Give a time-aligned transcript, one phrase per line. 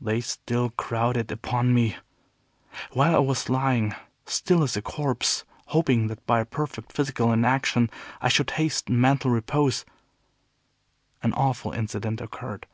[0.00, 1.96] They still crowded upon me.
[2.94, 3.94] While I was lying
[4.26, 7.88] still as a corpse, hoping that by a perfect physical inaction
[8.20, 9.84] I should hasten mental repose,
[11.22, 12.66] an awful incident occurred.